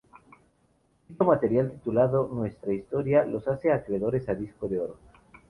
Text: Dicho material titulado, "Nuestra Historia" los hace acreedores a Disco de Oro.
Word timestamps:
Dicho 1.07 1.23
material 1.25 1.69
titulado, 1.73 2.27
"Nuestra 2.33 2.73
Historia" 2.73 3.23
los 3.23 3.47
hace 3.47 3.71
acreedores 3.71 4.27
a 4.29 4.33
Disco 4.33 4.67
de 4.67 4.79
Oro. 4.79 4.97